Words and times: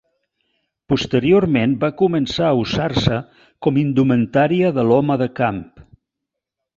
Posteriorment 0.91 1.75
va 1.83 1.89
començar 1.99 2.47
a 2.53 2.57
usar-se 2.61 3.19
com 3.67 3.77
indumentària 3.81 4.73
de 4.79 4.87
l'home 4.89 5.19
de 5.23 5.29
camp. 5.41 5.61